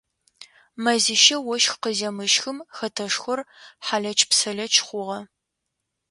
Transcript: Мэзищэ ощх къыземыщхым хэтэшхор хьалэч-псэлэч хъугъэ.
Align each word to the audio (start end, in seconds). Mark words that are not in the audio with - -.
Мэзищэ 0.83 1.37
ощх 1.53 1.73
къыземыщхым 1.81 2.57
хэтэшхор 2.75 3.39
хьалэч-псэлэч 3.85 4.73
хъугъэ. 4.85 5.19